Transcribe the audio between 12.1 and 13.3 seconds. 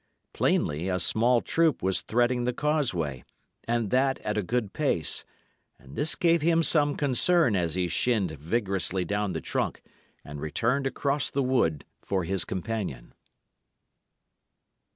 his companion.